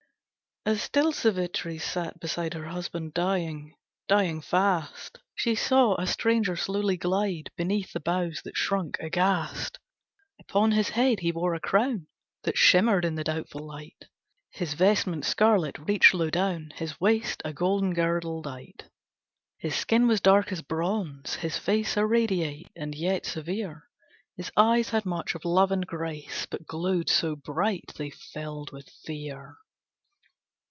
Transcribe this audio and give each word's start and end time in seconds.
As 0.63 0.83
still 0.83 1.11
Savitri 1.11 1.79
sat 1.79 2.19
beside 2.19 2.53
Her 2.53 2.67
husband 2.67 3.15
dying, 3.15 3.73
dying 4.07 4.41
fast, 4.41 5.17
She 5.33 5.55
saw 5.55 5.95
a 5.99 6.05
stranger 6.05 6.55
slowly 6.55 6.97
glide 6.97 7.49
Beneath 7.57 7.93
the 7.93 7.99
boughs 7.99 8.43
that 8.43 8.55
shrunk 8.55 8.99
aghast. 8.99 9.79
Upon 10.39 10.73
his 10.73 10.89
head 10.89 11.21
he 11.21 11.31
wore 11.31 11.55
a 11.55 11.59
crown 11.59 12.05
That 12.43 12.59
shimmered 12.59 13.05
in 13.05 13.15
the 13.15 13.23
doubtful 13.23 13.65
light; 13.65 14.05
His 14.51 14.75
vestment 14.75 15.25
scarlet 15.25 15.79
reached 15.79 16.13
low 16.13 16.29
down, 16.29 16.73
His 16.75 17.01
waist, 17.01 17.41
a 17.43 17.53
golden 17.53 17.95
girdle 17.95 18.43
dight. 18.43 18.83
His 19.57 19.73
skin 19.75 20.05
was 20.05 20.21
dark 20.21 20.51
as 20.51 20.61
bronze; 20.61 21.33
his 21.37 21.57
face 21.57 21.97
Irradiate, 21.97 22.69
and 22.75 22.93
yet 22.93 23.25
severe; 23.25 23.89
His 24.37 24.51
eyes 24.55 24.89
had 24.91 25.07
much 25.07 25.33
of 25.33 25.43
love 25.43 25.71
and 25.71 25.87
grace, 25.87 26.45
But 26.45 26.67
glowed 26.67 27.09
so 27.09 27.35
bright, 27.35 27.93
they 27.97 28.11
filled 28.11 28.71
with 28.71 28.87
fear. 29.03 29.57